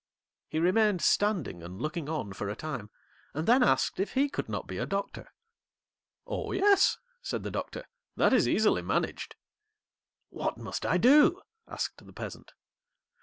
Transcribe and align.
He 0.49 0.57
remained 0.57 1.03
standing 1.03 1.61
and 1.61 1.79
looking 1.79 2.09
on 2.09 2.33
for 2.33 2.49
a 2.49 2.55
time, 2.55 2.89
and 3.35 3.47
then 3.47 3.61
asked 3.61 3.99
if 3.99 4.13
he 4.13 4.29
could 4.29 4.49
not 4.49 4.65
be 4.65 4.79
a 4.79 4.85
Doctor. 4.87 5.31
'Oh 6.25 6.53
yes!' 6.53 6.97
said 7.21 7.43
the 7.43 7.51
Doctor; 7.51 7.85
'that 8.15 8.33
is 8.33 8.47
easily 8.47 8.81
managed.' 8.81 9.35
'What 10.31 10.57
must 10.57 10.87
I 10.87 10.97
do?' 10.97 11.43
asked 11.67 12.03
the 12.03 12.11
Peasant. 12.13 12.53